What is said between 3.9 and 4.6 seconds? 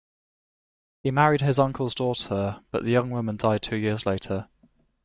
later.